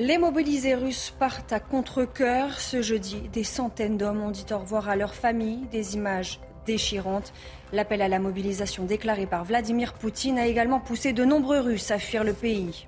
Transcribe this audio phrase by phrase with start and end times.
[0.00, 3.16] Les mobilisés russes partent à contre-coeur ce jeudi.
[3.32, 5.66] Des centaines d'hommes ont dit au revoir à leur famille.
[5.72, 7.32] Des images déchirantes.
[7.72, 11.98] L'appel à la mobilisation déclaré par Vladimir Poutine a également poussé de nombreux Russes à
[11.98, 12.86] fuir le pays.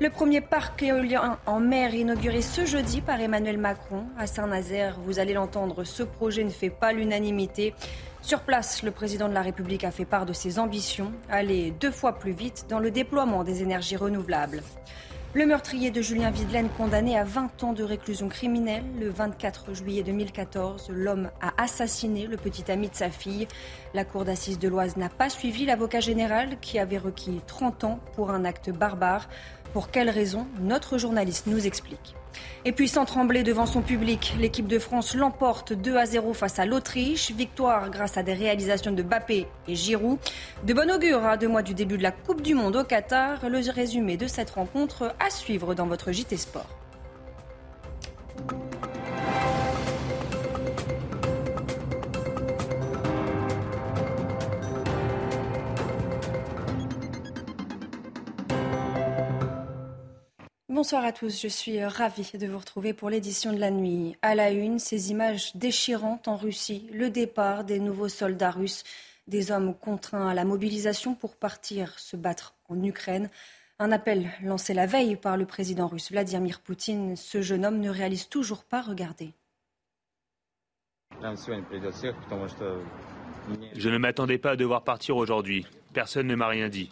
[0.00, 4.98] Le premier parc éolien en mer inauguré ce jeudi par Emmanuel Macron à Saint-Nazaire.
[5.06, 7.74] Vous allez l'entendre, ce projet ne fait pas l'unanimité.
[8.22, 11.92] Sur place, le président de la République a fait part de ses ambitions, aller deux
[11.92, 14.64] fois plus vite dans le déploiement des énergies renouvelables.
[15.32, 20.02] Le meurtrier de Julien Videlaine, condamné à 20 ans de réclusion criminelle, le 24 juillet
[20.02, 23.46] 2014, l'homme a assassiné le petit ami de sa fille.
[23.94, 28.00] La cour d'assises de l'Oise n'a pas suivi l'avocat général qui avait requis 30 ans
[28.16, 29.28] pour un acte barbare.
[29.72, 32.16] Pour quelles raisons Notre journaliste nous explique.
[32.64, 36.58] Et puis sans trembler devant son public, l'équipe de France l'emporte 2 à 0 face
[36.58, 37.30] à l'Autriche.
[37.30, 40.18] Victoire grâce à des réalisations de Bappé et Giroud.
[40.64, 43.48] De bon augure à deux mois du début de la Coupe du Monde au Qatar.
[43.48, 46.79] Le résumé de cette rencontre à suivre dans votre JT Sport.
[60.80, 64.16] Bonsoir à tous, je suis ravie de vous retrouver pour l'édition de la nuit.
[64.22, 68.84] À la une, ces images déchirantes en Russie, le départ des nouveaux soldats russes,
[69.28, 73.28] des hommes contraints à la mobilisation pour partir se battre en Ukraine.
[73.78, 77.14] Un appel lancé la veille par le président russe Vladimir Poutine.
[77.14, 79.34] Ce jeune homme ne réalise toujours pas regarder.
[83.74, 85.66] Je ne m'attendais pas à devoir partir aujourd'hui.
[85.92, 86.90] Personne ne m'a rien dit.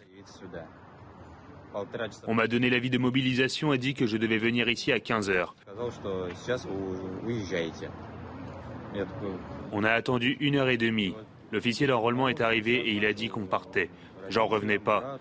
[2.27, 5.31] On m'a donné l'avis de mobilisation et dit que je devais venir ici à 15
[5.31, 5.55] heures.
[9.73, 11.15] On a attendu une heure et demie.
[11.53, 13.91] L'officier d'enrôlement est arrivé et il a dit qu'on partait.
[14.29, 15.19] J'en revenais pas.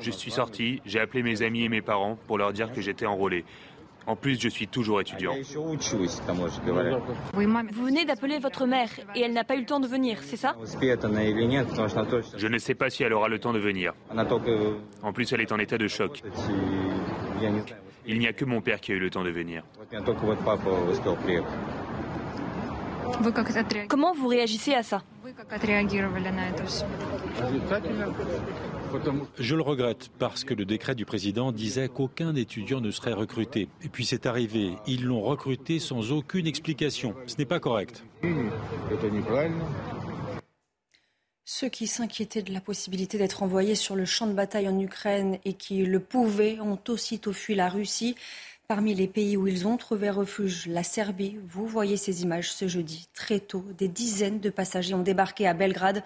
[0.00, 3.06] Je suis sorti, j'ai appelé mes amis et mes parents pour leur dire que j'étais
[3.06, 3.44] enrôlé.
[4.06, 5.34] En plus, je suis toujours étudiant.
[7.34, 10.36] Vous venez d'appeler votre mère et elle n'a pas eu le temps de venir, c'est
[10.36, 10.54] ça?
[12.36, 13.94] Je ne sais pas si elle aura le temps de venir.
[15.02, 16.22] En plus, elle est en état de choc.
[18.06, 19.64] Il n'y a que mon père qui a eu le temps de venir.
[23.88, 25.02] Comment vous réagissez à ça?
[29.38, 33.68] Je le regrette parce que le décret du président disait qu'aucun étudiant ne serait recruté.
[33.82, 34.72] Et puis c'est arrivé.
[34.86, 37.14] Ils l'ont recruté sans aucune explication.
[37.26, 38.04] Ce n'est pas correct.
[41.44, 45.38] Ceux qui s'inquiétaient de la possibilité d'être envoyés sur le champ de bataille en Ukraine
[45.44, 48.16] et qui le pouvaient ont aussitôt fui la Russie.
[48.68, 51.36] Parmi les pays où ils ont trouvé refuge, la Serbie.
[51.48, 53.06] Vous voyez ces images ce jeudi.
[53.14, 56.02] Très tôt, des dizaines de passagers ont débarqué à Belgrade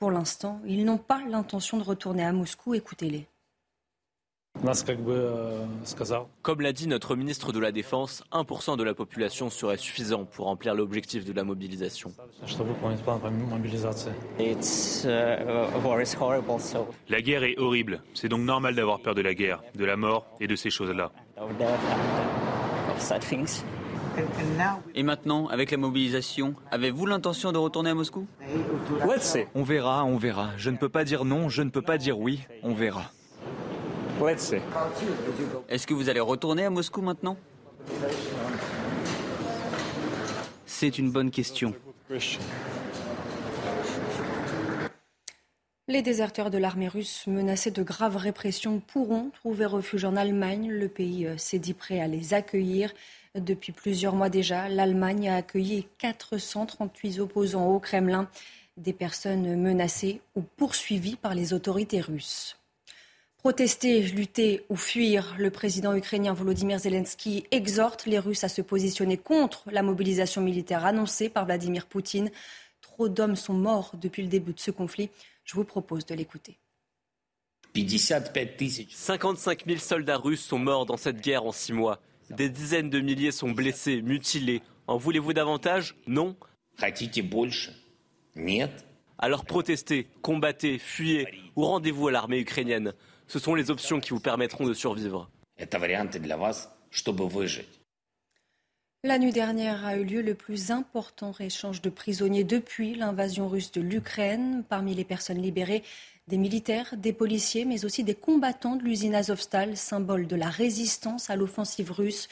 [0.00, 2.74] pour l'instant, ils n'ont pas l'intention de retourner à Moscou.
[2.74, 3.26] Écoutez-les.
[6.42, 10.46] Comme l'a dit notre ministre de la Défense, 1% de la population serait suffisant pour
[10.46, 12.12] remplir l'objectif de la mobilisation.
[17.08, 18.02] La guerre est horrible.
[18.14, 21.12] C'est donc normal d'avoir peur de la guerre, de la mort et de ces choses-là.
[24.94, 28.26] Et maintenant, avec la mobilisation, avez-vous l'intention de retourner à Moscou?
[29.54, 30.50] On verra, on verra.
[30.56, 32.40] Je ne peux pas dire non, je ne peux pas dire oui.
[32.62, 33.12] On verra.
[35.68, 37.36] Est-ce que vous allez retourner à Moscou maintenant?
[40.66, 41.74] C'est une bonne question.
[45.88, 50.70] Les déserteurs de l'armée russe menacés de graves répressions pourront trouver refuge en Allemagne.
[50.70, 52.92] Le pays euh, s'est dit prêt à les accueillir.
[53.36, 58.28] Depuis plusieurs mois déjà, l'Allemagne a accueilli 438 opposants au Kremlin,
[58.76, 62.56] des personnes menacées ou poursuivies par les autorités russes.
[63.36, 69.16] Protester, lutter ou fuir, le président ukrainien Volodymyr Zelensky exhorte les Russes à se positionner
[69.16, 72.30] contre la mobilisation militaire annoncée par Vladimir Poutine.
[72.82, 75.08] Trop d'hommes sont morts depuis le début de ce conflit.
[75.44, 76.58] Je vous propose de l'écouter.
[78.90, 82.00] 55 000 soldats russes sont morts dans cette guerre en six mois.
[82.30, 84.62] Des dizaines de milliers sont blessés, mutilés.
[84.86, 85.96] En voulez-vous davantage?
[86.06, 86.36] Non
[89.18, 92.94] Alors protestez, combattez, fuyez ou rendez-vous à l'armée ukrainienne.
[93.26, 95.28] Ce sont les options qui vous permettront de survivre.
[99.02, 103.72] La nuit dernière a eu lieu le plus important échange de prisonniers depuis l'invasion russe
[103.72, 104.62] de l'Ukraine.
[104.68, 105.82] Parmi les personnes libérées,
[106.30, 111.28] des militaires, des policiers, mais aussi des combattants de l'usine Azovstal, symbole de la résistance
[111.28, 112.28] à l'offensive russe.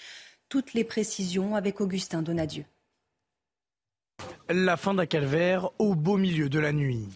[0.49, 2.65] Toutes les précisions avec Augustin Donadieu.
[4.49, 7.07] La fin d'un calvaire au beau milieu de la nuit.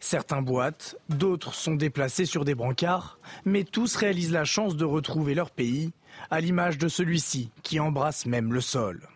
[0.00, 5.34] Certains boitent, d'autres sont déplacés sur des brancards, mais tous réalisent la chance de retrouver
[5.34, 5.90] leur pays,
[6.30, 9.08] à l'image de celui-ci qui embrasse même le sol.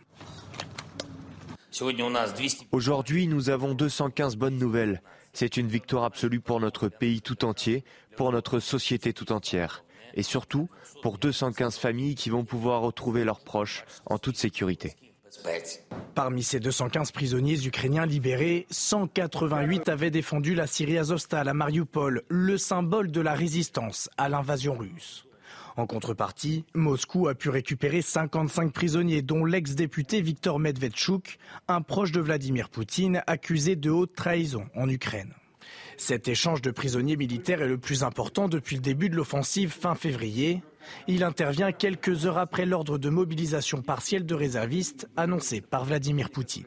[2.72, 5.00] Aujourd'hui, nous avons 215 bonnes nouvelles.
[5.32, 7.84] C'est une victoire absolue pour notre pays tout entier,
[8.16, 9.84] pour notre société tout entière,
[10.14, 10.68] et surtout
[11.02, 14.94] pour 215 familles qui vont pouvoir retrouver leurs proches en toute sécurité.
[16.14, 22.58] Parmi ces 215 prisonniers ukrainiens libérés, 188 avaient défendu la Syrie Azovstal à Mariupol, le
[22.58, 25.26] symbole de la résistance à l'invasion russe.
[25.76, 31.38] En contrepartie, Moscou a pu récupérer 55 prisonniers, dont l'ex-député Viktor Medvedchuk,
[31.68, 35.32] un proche de Vladimir Poutine, accusé de haute trahison en Ukraine.
[35.96, 39.94] Cet échange de prisonniers militaires est le plus important depuis le début de l'offensive fin
[39.94, 40.62] février.
[41.06, 46.64] Il intervient quelques heures après l'ordre de mobilisation partielle de réservistes annoncé par Vladimir Poutine.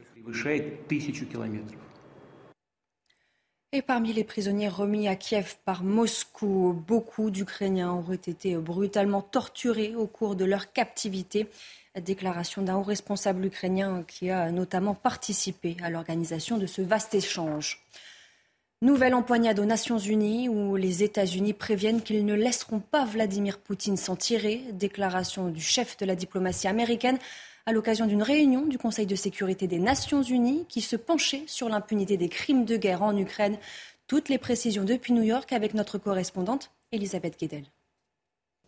[3.76, 9.96] Et parmi les prisonniers remis à Kiev par Moscou, beaucoup d'Ukrainiens auraient été brutalement torturés
[9.96, 11.50] au cours de leur captivité.
[12.00, 17.84] Déclaration d'un haut responsable ukrainien qui a notamment participé à l'organisation de ce vaste échange.
[18.82, 23.98] Nouvelle empoignade aux Nations Unies où les États-Unis préviennent qu'ils ne laisseront pas Vladimir Poutine
[23.98, 24.62] s'en tirer.
[24.72, 27.18] Déclaration du chef de la diplomatie américaine
[27.68, 31.68] à l'occasion d'une réunion du Conseil de sécurité des Nations Unies qui se penchait sur
[31.68, 33.58] l'impunité des crimes de guerre en Ukraine.
[34.08, 37.66] Toutes les précisions depuis New York avec notre correspondante Elisabeth Guedel.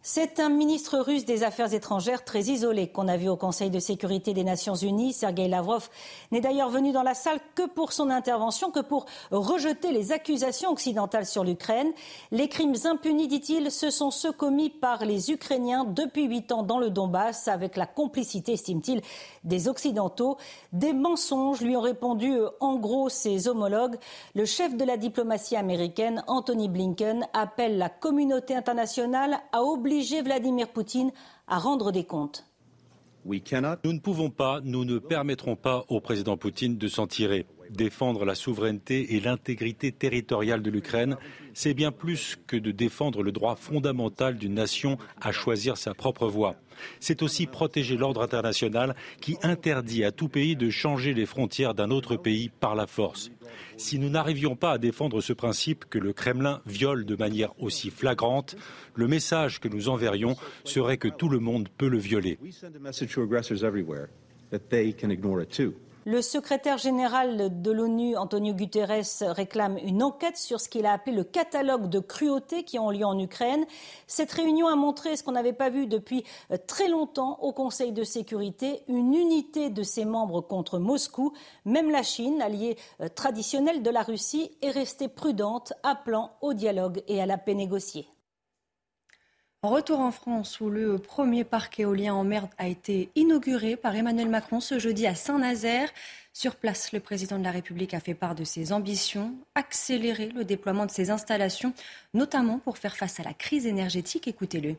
[0.10, 3.78] C'est un ministre russe des Affaires étrangères très isolé qu'on a vu au Conseil de
[3.78, 5.12] sécurité des Nations Unies.
[5.12, 5.90] Sergei Lavrov
[6.32, 10.72] n'est d'ailleurs venu dans la salle que pour son intervention, que pour rejeter les accusations
[10.72, 11.92] occidentales sur l'Ukraine.
[12.32, 16.80] Les crimes impunis, dit-il, ce sont ceux commis par les Ukrainiens depuis huit ans dans
[16.80, 19.02] le Donbass, avec la complicité, estime-t-il,
[19.44, 20.38] des Occidentaux.
[20.72, 23.98] Des mensonges lui ont répondu euh, en gros ses homologues.
[24.36, 30.70] Le chef de la diplomatie américaine, Anthony Blinken, appelle la communauté internationale à obliger Vladimir
[30.70, 31.12] Poutine
[31.48, 32.46] à rendre des comptes.
[33.26, 33.34] Nous
[33.94, 37.46] ne pouvons pas, nous ne permettrons pas au président Poutine de s'en tirer.
[37.70, 41.18] Défendre la souveraineté et l'intégrité territoriale de l'Ukraine,
[41.54, 46.28] c'est bien plus que de défendre le droit fondamental d'une nation à choisir sa propre
[46.28, 46.56] voie.
[47.00, 51.90] C'est aussi protéger l'ordre international qui interdit à tout pays de changer les frontières d'un
[51.90, 53.32] autre pays par la force.
[53.78, 57.90] Si nous n'arrivions pas à défendre ce principe que le Kremlin viole de manière aussi
[57.90, 58.56] flagrante,
[58.96, 62.38] le message que nous enverrions serait que tout le monde peut le violer.
[66.10, 71.14] Le secrétaire général de l'ONU, Antonio Guterres, réclame une enquête sur ce qu'il a appelé
[71.14, 73.66] le catalogue de cruautés qui ont lieu en Ukraine.
[74.08, 77.92] Cette réunion a montré ce qu'on n'avait pas vu depuis euh, très longtemps au Conseil
[77.92, 81.34] de sécurité, une unité de ses membres contre Moscou.
[81.66, 87.04] Même la Chine, alliée euh, traditionnelle de la Russie, est restée prudente, appelant au dialogue
[87.10, 88.08] et à la paix négociée.
[89.64, 94.30] Retour en France où le premier parc éolien en mer a été inauguré par Emmanuel
[94.30, 95.90] Macron ce jeudi à Saint-Nazaire.
[96.32, 100.46] Sur place, le président de la République a fait part de ses ambitions, accélérer le
[100.46, 101.74] déploiement de ces installations,
[102.14, 104.28] notamment pour faire face à la crise énergétique.
[104.28, 104.76] Écoutez-le.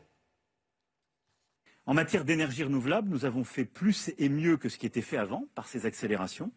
[1.85, 5.17] En matière d'énergie renouvelable, nous avons fait plus et mieux que ce qui était fait
[5.17, 6.53] avant par ces accélérations.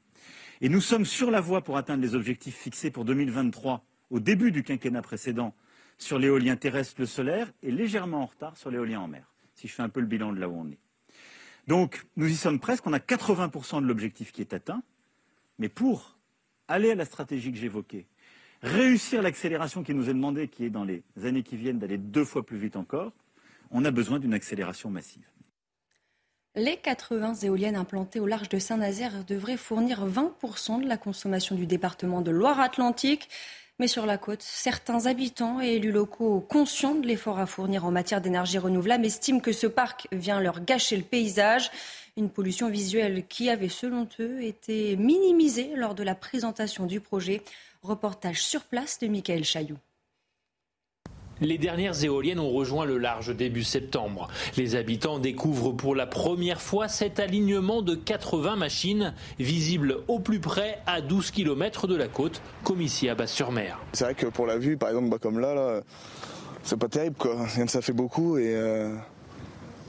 [0.60, 4.52] Et nous sommes sur la voie pour atteindre les objectifs fixés pour 2023 au début
[4.52, 5.56] du quinquennat précédent
[5.98, 9.72] sur l'éolien terrestre, le solaire, et légèrement en retard sur l'éolien en mer, si je
[9.72, 10.78] fais un peu le bilan de là où on est.
[11.68, 14.82] Donc, nous y sommes presque, on a 80% de l'objectif qui est atteint,
[15.58, 16.18] mais pour
[16.68, 18.06] aller à la stratégie que j'évoquais,
[18.62, 22.24] réussir l'accélération qui nous est demandée, qui est dans les années qui viennent d'aller deux
[22.24, 23.12] fois plus vite encore,
[23.70, 25.24] on a besoin d'une accélération massive.
[26.54, 31.66] Les 80 éoliennes implantées au large de Saint-Nazaire devraient fournir 20% de la consommation du
[31.66, 33.30] département de Loire-Atlantique.
[33.82, 37.90] Mais sur la côte, certains habitants et élus locaux conscients de l'effort à fournir en
[37.90, 41.68] matière d'énergie renouvelable estiment que ce parc vient leur gâcher le paysage.
[42.16, 47.42] Une pollution visuelle qui avait, selon eux, été minimisée lors de la présentation du projet.
[47.82, 49.78] Reportage sur place de Michael Chailloux.
[51.42, 54.28] Les dernières éoliennes ont rejoint le large début septembre.
[54.56, 60.38] Les habitants découvrent pour la première fois cet alignement de 80 machines visibles au plus
[60.38, 63.80] près à 12 km de la côte, comme ici à Basse-sur-Mer.
[63.92, 65.80] C'est vrai que pour la vue, par exemple, bah, comme là, là
[66.62, 67.48] c'est pas terrible quoi.
[67.66, 68.94] Ça fait beaucoup et euh...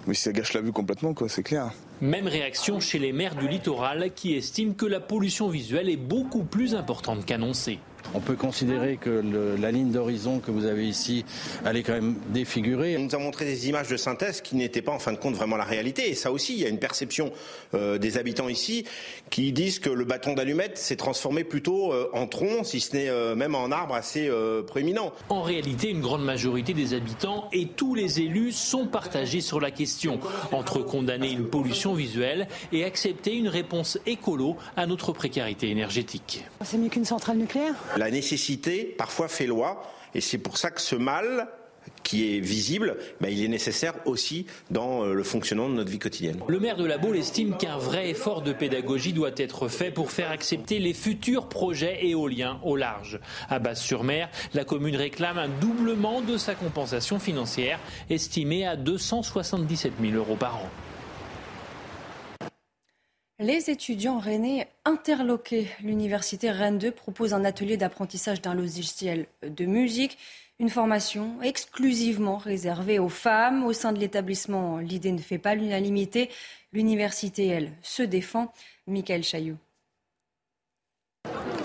[0.07, 1.72] mais ça gâche la vue complètement quoi, c'est clair.
[2.01, 6.43] Même réaction chez les maires du littoral qui estiment que la pollution visuelle est beaucoup
[6.43, 7.77] plus importante qu'annoncée.
[8.13, 11.25] On peut considérer que le, la ligne d'horizon que vous avez ici,
[11.65, 12.95] elle est quand même défigurée.
[12.98, 15.36] On nous a montré des images de synthèse qui n'étaient pas en fin de compte
[15.36, 16.10] vraiment la réalité.
[16.10, 17.31] Et ça aussi, il y a une perception
[17.74, 18.86] euh, des habitants ici
[19.29, 23.10] qui disent que le bâton d'allumette s'est transformé plutôt euh, en tronc, si ce n'est
[23.10, 25.12] euh, même en arbre assez euh, proéminent.
[25.29, 29.72] En réalité, une grande majorité des habitants et tous les élus sont partagés sur la
[29.72, 30.19] question,
[30.51, 36.45] entre condamner une pollution visuelle et accepter une réponse écolo à notre précarité énergétique.
[36.63, 37.74] C'est mieux qu'une centrale nucléaire?
[37.97, 39.83] La nécessité parfois fait loi
[40.15, 41.47] et c'est pour ça que ce mal
[42.03, 46.39] qui est visible, ben, il est nécessaire aussi dans le fonctionnement de notre vie quotidienne.
[46.47, 50.12] Le maire de la Baule estime qu'un vrai effort de pédagogie doit être fait pour
[50.12, 53.19] faire accepter les futurs projets éoliens au large.
[53.50, 60.13] À Basse-sur-Mer, la commune réclame un doublement de sa compensation financière, estimée à 277 000
[60.13, 60.69] euros par an.
[63.39, 65.67] Les étudiants rennais interloqués.
[65.81, 70.19] L'université Rennes 2 propose un atelier d'apprentissage d'un logiciel de musique,
[70.59, 73.65] une formation exclusivement réservée aux femmes.
[73.65, 76.29] Au sein de l'établissement, l'idée ne fait pas l'unanimité.
[76.73, 78.53] L'université, elle, se défend.
[78.85, 79.57] Michael Chaillot.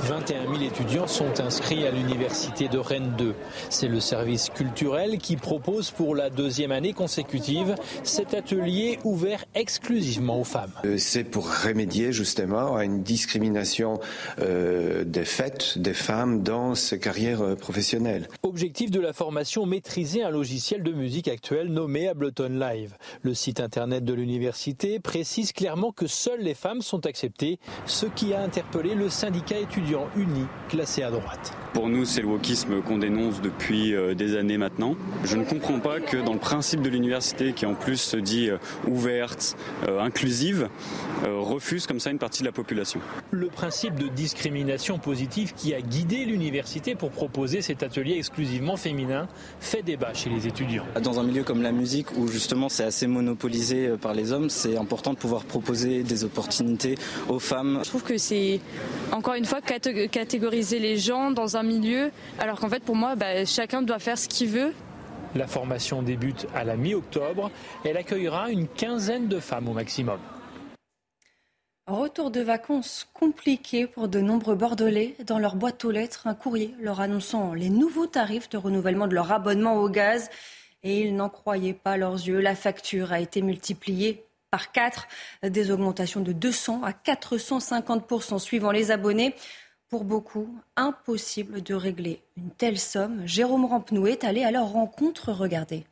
[0.08, 3.34] 21 000 étudiants sont inscrits à l'université de Rennes 2.
[3.68, 7.74] C'est le service culturel qui propose pour la deuxième année consécutive
[8.04, 10.72] cet atelier ouvert exclusivement aux femmes.
[10.96, 14.00] C'est pour remédier justement à une discrimination
[14.40, 18.28] euh, des faits des femmes dans ces carrières professionnelles.
[18.42, 22.96] Objectif de la formation, maîtriser un logiciel de musique actuel nommé Ableton Live.
[23.20, 28.32] Le site internet de l'université précise clairement que seules les femmes sont acceptées, ce qui
[28.32, 31.52] a interpellé le syndicat étudiant uni classé à droite.
[31.78, 34.96] Pour nous, c'est le wokisme qu'on dénonce depuis des années maintenant.
[35.22, 38.50] Je ne comprends pas que dans le principe de l'université, qui en plus se dit
[38.88, 39.56] ouverte,
[39.86, 40.68] euh, inclusive,
[41.24, 43.00] euh, refuse comme ça une partie de la population.
[43.30, 49.28] Le principe de discrimination positive qui a guidé l'université pour proposer cet atelier exclusivement féminin
[49.60, 50.84] fait débat chez les étudiants.
[51.00, 54.76] Dans un milieu comme la musique, où justement c'est assez monopolisé par les hommes, c'est
[54.76, 56.96] important de pouvoir proposer des opportunités
[57.28, 57.82] aux femmes.
[57.84, 58.58] Je trouve que c'est
[59.12, 62.10] encore une fois catégoriser les gens dans un milieu,
[62.40, 64.72] alors qu'en fait pour moi, bah, chacun doit faire ce qu'il veut.
[65.34, 67.50] La formation débute à la mi-octobre.
[67.84, 70.18] Elle accueillera une quinzaine de femmes au maximum.
[71.86, 75.16] Retour de vacances compliqué pour de nombreux Bordelais.
[75.24, 79.14] Dans leur boîte aux lettres, un courrier leur annonçant les nouveaux tarifs de renouvellement de
[79.14, 80.28] leur abonnement au gaz.
[80.82, 82.40] Et ils n'en croyaient pas leurs yeux.
[82.40, 85.08] La facture a été multipliée par 4,
[85.44, 89.34] des augmentations de 200 à 450% suivant les abonnés.
[89.88, 93.26] Pour beaucoup, impossible de régler une telle somme.
[93.26, 95.32] Jérôme Rampenou est allé à leur rencontre.
[95.32, 95.86] Regardez.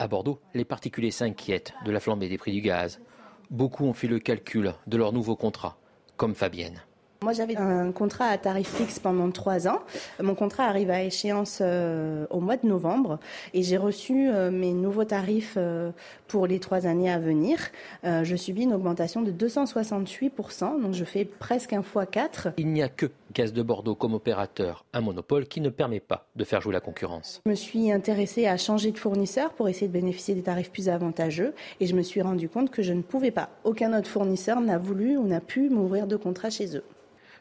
[0.00, 3.00] À Bordeaux, les particuliers s'inquiètent de la flambée des prix du gaz.
[3.48, 5.78] Beaucoup ont fait le calcul de leur nouveau contrat,
[6.16, 6.82] comme Fabienne.
[7.24, 9.80] Moi, j'avais un contrat à tarif fixe pendant trois ans.
[10.22, 13.18] Mon contrat arrive à échéance euh, au mois de novembre
[13.54, 15.90] et j'ai reçu euh, mes nouveaux tarifs euh,
[16.28, 17.58] pour les trois années à venir.
[18.02, 22.48] je subis une augmentation de 268%, donc je fais presque un fois 4.
[22.58, 26.26] Il n'y a que Gaz de Bordeaux comme opérateur, un monopole qui ne permet pas
[26.36, 27.40] de faire jouer la concurrence.
[27.46, 30.90] Je me suis intéressée à changer de fournisseur pour essayer de bénéficier des tarifs plus
[30.90, 33.48] avantageux et je me suis rendu compte que je ne pouvais pas.
[33.64, 36.84] Aucun autre fournisseur n'a voulu ou n'a pu m'ouvrir de contrat chez eux.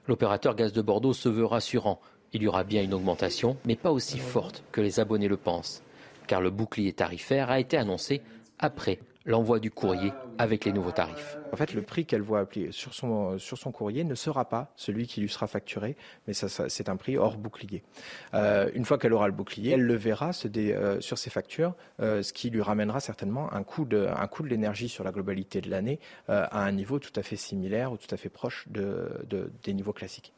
[0.08, 2.00] L'opérateur Gaz de Bordeaux se veut rassurant.
[2.34, 5.84] Il y aura bien une augmentation, mais pas aussi forte que les abonnés le pensent,
[6.28, 8.22] car le bouclier tarifaire a été annoncé
[8.60, 11.38] après l'envoi du courrier avec les nouveaux tarifs.
[11.52, 14.72] En fait, le prix qu'elle voit appliquer sur son, sur son courrier ne sera pas
[14.76, 15.96] celui qui lui sera facturé,
[16.28, 17.84] mais ça, ça, c'est un prix hors bouclier.
[18.34, 21.74] Euh, une fois qu'elle aura le bouclier, elle le verra dé, euh, sur ses factures,
[22.02, 25.12] euh, ce qui lui ramènera certainement un coût de, un coût de l'énergie sur la
[25.12, 28.66] globalité de l'année à un niveau tout à fait similaire ou tout à fait proche
[28.70, 30.34] de, de, des niveaux classiques.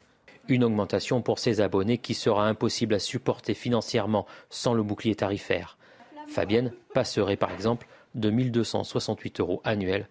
[0.48, 5.76] Une augmentation pour ses abonnés qui sera impossible à supporter financièrement sans le bouclier tarifaire.
[6.28, 10.08] Fabienne passerait par exemple de 1268 euros annuels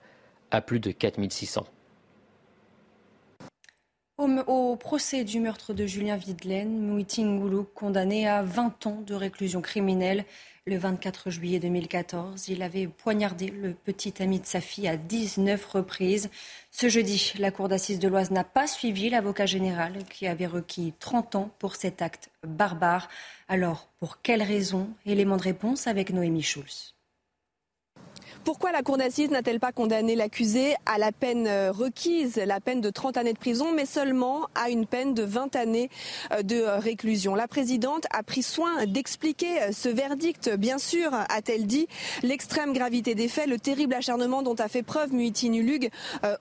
[0.51, 1.65] à plus de 4600.
[4.17, 9.61] Au, procès du meurtre de Julien Videlaine, Mouitin Ngoulouk, condamné à 20 ans de réclusion
[9.61, 10.23] criminelle.
[10.65, 15.63] Le 24 juillet 2014, il avait poignardé le petit ami de sa fille à 19
[15.65, 16.29] reprises.
[16.71, 20.93] Ce jeudi, la cour d'assises de l'Oise n'a pas suivi l'avocat général qui avait requis
[20.99, 23.09] 30 ans pour cet acte barbare.
[23.49, 26.94] Alors, pour quelles raisons Élément de réponse avec Noémie Schulz.
[28.45, 32.79] Pourquoi la cour d'assises n'a-t-elle pas condamné l'accusé à la peine euh, requise, la peine
[32.79, 35.89] de 30 années de prison, mais seulement à une peine de 20 années
[36.31, 37.33] euh, de euh, réclusion?
[37.33, 40.51] La présidente a pris soin d'expliquer ce verdict.
[40.57, 41.87] Bien sûr, a-t-elle dit,
[42.21, 45.89] l'extrême gravité des faits, le terrible acharnement dont a fait preuve Muitini Lug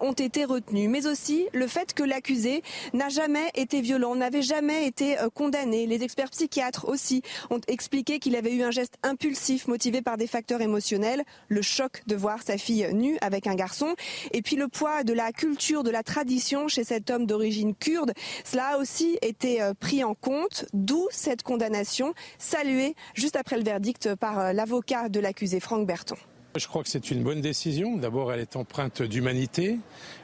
[0.00, 4.86] ont été retenus, mais aussi le fait que l'accusé n'a jamais été violent, n'avait jamais
[4.86, 5.86] été condamné.
[5.86, 10.26] Les experts psychiatres aussi ont expliqué qu'il avait eu un geste impulsif motivé par des
[10.26, 13.94] facteurs émotionnels, le choc de voir sa fille nue avec un garçon.
[14.32, 18.12] Et puis le poids de la culture, de la tradition chez cet homme d'origine kurde,
[18.44, 23.64] cela a aussi été euh, pris en compte, d'où cette condamnation saluée juste après le
[23.64, 26.16] verdict par euh, l'avocat de l'accusé Franck Berton.
[26.56, 27.96] Je crois que c'est une bonne décision.
[27.96, 29.78] D'abord, elle est empreinte d'humanité,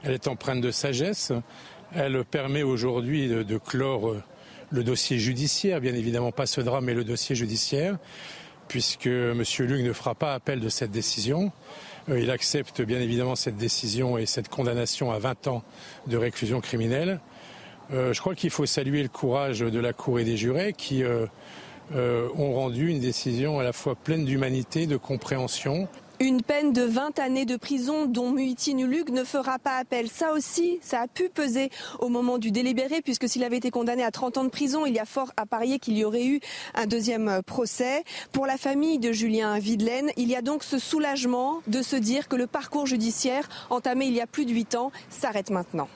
[0.04, 1.32] elle est empreinte de sagesse.
[1.92, 4.22] Elle permet aujourd'hui de, clore euh,
[4.70, 7.98] le dossier judiciaire, bien évidemment pas ce drame, mais le dossier judiciaire
[8.70, 9.42] puisque M.
[9.58, 11.50] Luc ne fera pas appel de cette décision.
[12.08, 15.64] Euh, il accepte bien évidemment cette décision et cette condamnation à 20 ans
[16.06, 17.18] de réclusion criminelle.
[17.92, 21.02] Euh, je crois qu'il faut saluer le courage de la Cour et des jurés qui
[21.02, 21.26] euh,
[21.92, 25.88] ont rendu une décision à la fois pleine d'humanité, de compréhension
[26.20, 30.08] une peine de 20 années de prison dont Muiti Nulug ne fera pas appel.
[30.08, 34.04] Ça aussi, ça a pu peser au moment du délibéré puisque s'il avait été condamné
[34.04, 36.40] à 30 ans de prison, il y a fort à parier qu'il y aurait eu
[36.74, 38.04] un deuxième procès.
[38.32, 42.28] Pour la famille de Julien Videlaine, il y a donc ce soulagement de se dire
[42.28, 45.88] que le parcours judiciaire entamé il y a plus de 8 ans s'arrête maintenant.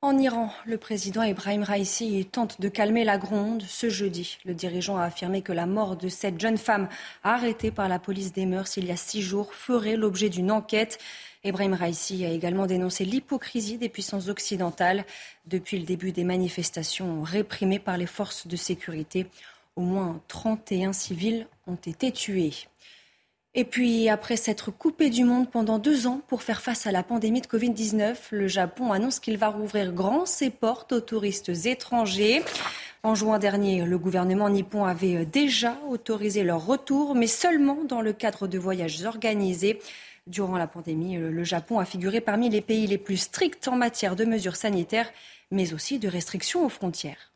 [0.00, 3.64] En Iran, le président Ibrahim Raisi tente de calmer la gronde.
[3.66, 6.88] Ce jeudi, le dirigeant a affirmé que la mort de cette jeune femme
[7.24, 10.98] arrêtée par la police des mœurs il y a six jours ferait l'objet d'une enquête.
[11.42, 15.04] Ibrahim Raisi a également dénoncé l'hypocrisie des puissances occidentales
[15.46, 19.26] depuis le début des manifestations réprimées par les forces de sécurité.
[19.74, 22.54] Au moins 31 civils ont été tués.
[23.54, 27.02] Et puis, après s'être coupé du monde pendant deux ans pour faire face à la
[27.02, 32.42] pandémie de Covid-19, le Japon annonce qu'il va rouvrir grand ses portes aux touristes étrangers.
[33.02, 38.12] En juin dernier, le gouvernement nippon avait déjà autorisé leur retour, mais seulement dans le
[38.12, 39.80] cadre de voyages organisés.
[40.26, 44.14] Durant la pandémie, le Japon a figuré parmi les pays les plus stricts en matière
[44.14, 45.10] de mesures sanitaires,
[45.50, 47.32] mais aussi de restrictions aux frontières.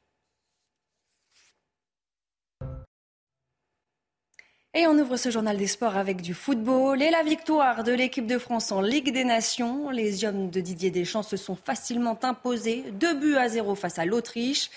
[4.75, 8.27] Et on ouvre ce journal des sports avec du football et la victoire de l'équipe
[8.27, 9.91] de France en Ligue des Nations.
[9.91, 14.07] Les hommes de Didier Deschamps se sont facilement imposés, deux buts à zéro face à
[14.07, 14.71] l'Autriche.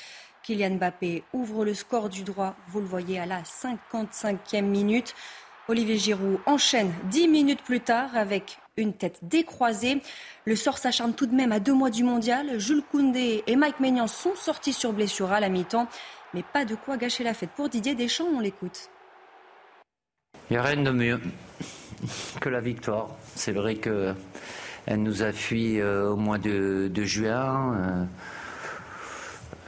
[0.43, 5.15] Kylian Mbappé ouvre le score du droit, vous le voyez à la 55e minute.
[5.69, 10.01] Olivier Giroud enchaîne dix minutes plus tard avec une tête décroisée.
[10.43, 12.59] Le sort s'acharne tout de même à deux mois du mondial.
[12.59, 15.87] Jules Koundé et Mike Maignan sont sortis sur blessure à la mi-temps.
[16.33, 18.89] Mais pas de quoi gâcher la fête pour Didier Deschamps, on l'écoute.
[20.51, 21.19] Il n'y a rien de mieux
[22.39, 23.09] que la victoire.
[23.33, 24.15] C'est vrai qu'elle
[25.01, 28.05] nous a fui euh, au mois de, juin, euh,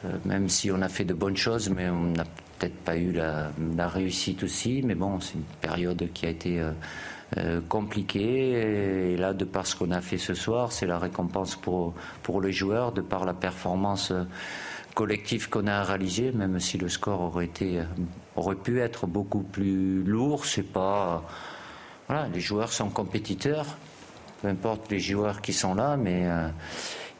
[0.05, 2.25] euh, même si on a fait de bonnes choses, mais on n'a
[2.59, 3.49] peut-être pas eu la,
[3.87, 4.83] réussite aussi.
[4.83, 6.61] Mais bon, c'est une période qui a été
[7.67, 9.13] compliquée.
[9.13, 12.39] Et là, de par ce qu'on a fait ce soir, c'est la récompense pour, pour
[12.39, 14.13] les joueurs, de par la performance
[14.97, 17.83] collectif qu'on a réalisé, même si le score aurait été
[18.35, 20.43] aurait pu être beaucoup plus lourd.
[20.47, 21.23] C'est pas
[22.33, 23.77] les joueurs sont compétiteurs,
[24.41, 26.47] peu importe les joueurs qui sont là, mais euh,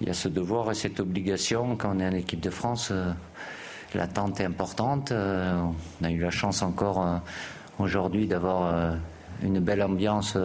[0.01, 2.89] il y a ce devoir et cette obligation quand on est en équipe de France.
[2.91, 3.11] Euh,
[3.93, 5.11] l'attente est importante.
[5.11, 5.61] Euh,
[6.01, 7.21] on a eu la chance encore
[7.77, 8.97] aujourd'hui d'avoir
[9.43, 10.35] une belle ambiance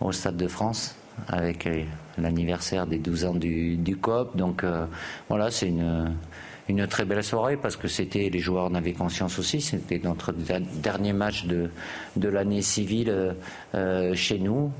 [0.00, 0.94] au Stade de France
[1.28, 1.68] avec
[2.18, 4.36] l'anniversaire des 12 ans du, du COP.
[4.36, 4.64] Donc
[5.28, 6.12] voilà, c'est une
[6.70, 10.32] une très belle soirée parce que c'était, les joueurs en avaient conscience aussi, c'était notre
[10.32, 11.70] dernier match de,
[12.16, 13.34] de l'année civile
[13.74, 14.72] euh, chez nous.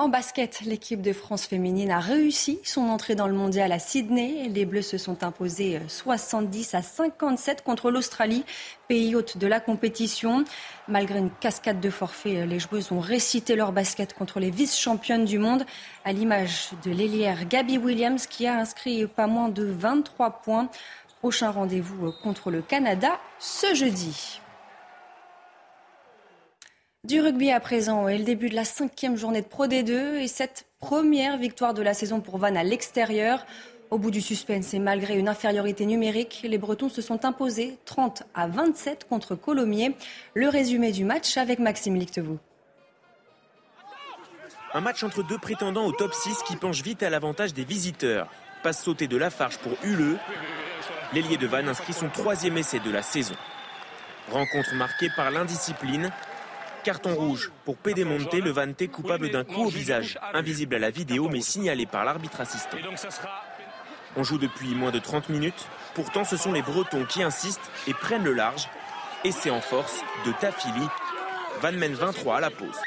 [0.00, 4.48] En basket, l'équipe de France féminine a réussi son entrée dans le mondial à Sydney.
[4.48, 8.46] Les Bleus se sont imposés 70 à 57 contre l'Australie,
[8.88, 10.44] pays hôte de la compétition.
[10.88, 15.38] Malgré une cascade de forfaits, les joueuses ont récité leur basket contre les vice-championnes du
[15.38, 15.66] monde,
[16.06, 20.70] à l'image de l'ailière Gabby Williams qui a inscrit pas moins de 23 points.
[21.18, 24.40] Prochain rendez-vous contre le Canada ce jeudi.
[27.04, 30.28] Du rugby à présent et le début de la cinquième journée de Pro D2 et
[30.28, 33.46] cette première victoire de la saison pour Vannes à l'extérieur.
[33.90, 38.24] Au bout du suspense et malgré une infériorité numérique, les Bretons se sont imposés 30
[38.34, 39.96] à 27 contre Colomiers.
[40.34, 42.38] Le résumé du match avec Maxime Lictevaux.
[44.74, 48.28] Un match entre deux prétendants au top 6 qui penche vite à l'avantage des visiteurs.
[48.62, 50.18] Passe sauté de Lafarge pour Huleux.
[51.14, 53.34] L'ailier de Vannes inscrit son troisième essai de la saison.
[54.30, 56.12] Rencontre marquée par l'indiscipline.
[56.84, 61.28] Carton rouge pour Pédémonte, le Vanté coupable d'un coup au visage, invisible à la vidéo
[61.28, 62.78] mais signalé par l'arbitre assistant.
[64.16, 65.66] On joue depuis moins de 30 minutes.
[65.94, 68.68] Pourtant, ce sont les Bretons qui insistent et prennent le large.
[69.24, 70.86] Et c'est en force de Tafili.
[71.60, 72.80] Van mène 23 à la pause.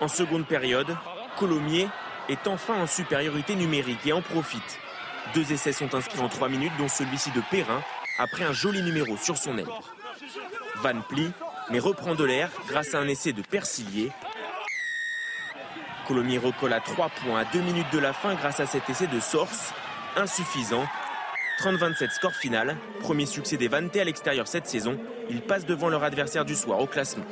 [0.00, 0.96] En seconde période,
[1.38, 1.88] Colomiers
[2.28, 4.78] est enfin en supériorité numérique et en profite.
[5.34, 7.82] Deux essais sont inscrits en 3 minutes, dont celui-ci de Perrin,
[8.18, 9.68] après un joli numéro sur son aile.
[10.76, 11.30] Van plie,
[11.70, 14.10] mais reprend de l'air grâce à un essai de Persillier
[16.10, 19.06] Colomiers recolle à 3 points à 2 minutes de la fin grâce à cet essai
[19.06, 19.72] de Source,
[20.16, 20.84] insuffisant.
[21.60, 24.98] 30-27 score final, premier succès des Vantés à l'extérieur cette saison.
[25.28, 27.24] Ils passent devant leur adversaire du soir au classement.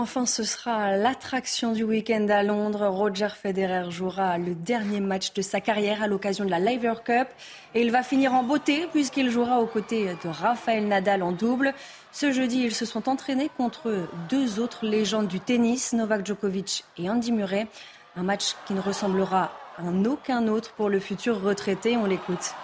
[0.00, 2.86] Enfin, ce sera l'attraction du week-end à Londres.
[2.86, 7.26] Roger Federer jouera le dernier match de sa carrière à l'occasion de la Laver Cup.
[7.74, 11.74] Et il va finir en beauté puisqu'il jouera aux côtés de Rafael Nadal en double.
[12.12, 17.10] Ce jeudi, ils se sont entraînés contre deux autres légendes du tennis, Novak Djokovic et
[17.10, 17.66] Andy Murray.
[18.14, 19.50] Un match qui ne ressemblera
[19.82, 21.96] en aucun autre pour le futur retraité.
[21.96, 22.54] On l'écoute.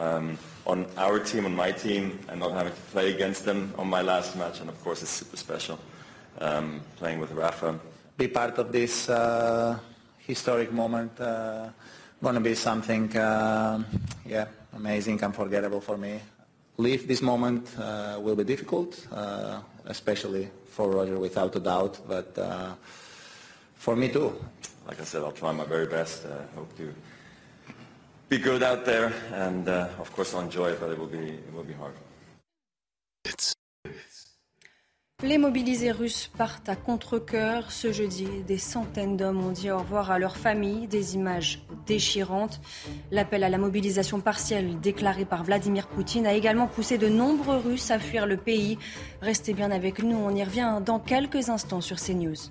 [0.00, 3.88] Um, on our team, on my team, and not having to play against them on
[3.88, 4.60] my last match.
[4.60, 5.78] And of course, it's super special
[6.40, 7.78] um, playing with Rafa.
[8.16, 9.78] Be part of this uh,
[10.18, 11.20] historic moment.
[11.20, 11.68] Uh,
[12.22, 13.82] going to be something, uh,
[14.26, 16.20] yeah, amazing, unforgettable for me.
[16.76, 22.36] Leave this moment uh, will be difficult, uh, especially for Roger, without a doubt, but
[22.38, 22.74] uh,
[23.74, 24.32] for me too.
[24.86, 26.24] Like I said, I'll try my very best.
[26.24, 26.94] Uh, hope to
[28.30, 31.18] be good out there, and uh, of course I'll enjoy it, but it will be
[31.18, 31.94] it will be hard.
[35.22, 37.70] Les mobilisés russes partent à contre-coeur.
[37.70, 40.86] Ce jeudi, des centaines d'hommes ont dit au revoir à leur famille.
[40.86, 42.58] Des images déchirantes.
[43.10, 47.90] L'appel à la mobilisation partielle déclaré par Vladimir Poutine a également poussé de nombreux Russes
[47.90, 48.78] à fuir le pays.
[49.20, 52.50] Restez bien avec nous, on y revient dans quelques instants sur CNews.